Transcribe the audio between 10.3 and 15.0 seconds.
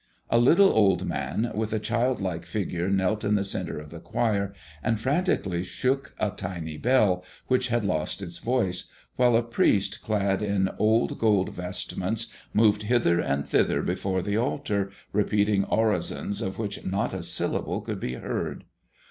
in old gold vestments moved hither and thither before the altar